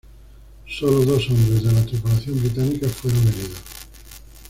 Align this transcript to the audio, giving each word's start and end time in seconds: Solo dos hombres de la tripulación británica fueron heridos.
Solo 0.67 1.05
dos 1.05 1.29
hombres 1.29 1.61
de 1.63 1.71
la 1.73 1.85
tripulación 1.85 2.39
británica 2.39 2.89
fueron 2.89 3.21
heridos. 3.27 3.61